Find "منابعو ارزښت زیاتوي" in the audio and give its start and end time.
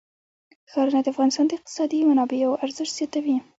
2.09-3.37